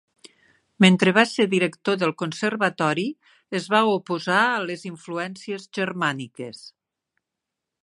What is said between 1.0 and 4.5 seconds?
va ser director del Conservatori es va oposar